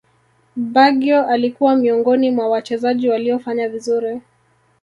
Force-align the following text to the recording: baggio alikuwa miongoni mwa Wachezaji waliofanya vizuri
baggio 0.55 1.27
alikuwa 1.27 1.75
miongoni 1.75 2.31
mwa 2.31 2.49
Wachezaji 2.49 3.09
waliofanya 3.09 3.69
vizuri 3.69 4.21